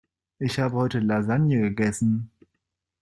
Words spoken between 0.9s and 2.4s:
Lasagne gegessen.